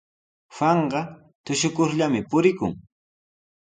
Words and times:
Juanqa 0.57 1.01
tushukurllami 1.45 2.21
purikun. 2.29 2.71